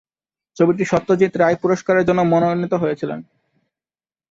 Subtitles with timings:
[0.57, 3.11] ছবিটি সত্যজিৎ রায় পুরষ্কারের জন্য মনোনীত হয়েছিল।